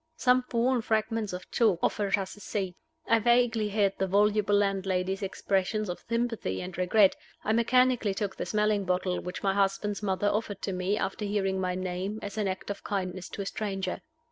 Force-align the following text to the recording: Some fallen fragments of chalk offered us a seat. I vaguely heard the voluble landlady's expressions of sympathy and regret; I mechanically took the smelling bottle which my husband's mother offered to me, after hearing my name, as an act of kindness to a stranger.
Some 0.15 0.41
fallen 0.49 0.81
fragments 0.81 1.31
of 1.31 1.51
chalk 1.51 1.77
offered 1.83 2.17
us 2.17 2.35
a 2.35 2.39
seat. 2.39 2.75
I 3.07 3.19
vaguely 3.19 3.69
heard 3.69 3.93
the 3.99 4.07
voluble 4.07 4.55
landlady's 4.55 5.21
expressions 5.21 5.89
of 5.89 6.03
sympathy 6.09 6.59
and 6.59 6.75
regret; 6.75 7.15
I 7.43 7.53
mechanically 7.53 8.15
took 8.15 8.35
the 8.35 8.47
smelling 8.47 8.83
bottle 8.83 9.19
which 9.21 9.43
my 9.43 9.53
husband's 9.53 10.01
mother 10.01 10.27
offered 10.29 10.63
to 10.63 10.73
me, 10.73 10.97
after 10.97 11.25
hearing 11.25 11.61
my 11.61 11.75
name, 11.75 12.17
as 12.23 12.35
an 12.39 12.47
act 12.47 12.71
of 12.71 12.83
kindness 12.83 13.29
to 13.29 13.43
a 13.43 13.45
stranger. 13.45 14.01